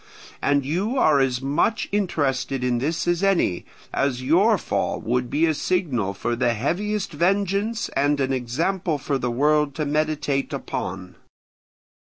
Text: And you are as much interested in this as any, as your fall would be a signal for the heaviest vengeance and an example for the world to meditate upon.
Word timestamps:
And 0.41 0.65
you 0.65 0.97
are 0.97 1.19
as 1.19 1.43
much 1.43 1.87
interested 1.91 2.63
in 2.63 2.79
this 2.79 3.07
as 3.07 3.21
any, 3.21 3.65
as 3.93 4.23
your 4.23 4.57
fall 4.57 4.99
would 4.99 5.29
be 5.29 5.45
a 5.45 5.53
signal 5.53 6.15
for 6.15 6.35
the 6.35 6.55
heaviest 6.55 7.11
vengeance 7.13 7.87
and 7.89 8.19
an 8.19 8.33
example 8.33 8.97
for 8.97 9.19
the 9.19 9.29
world 9.29 9.75
to 9.75 9.85
meditate 9.85 10.53
upon. 10.53 11.17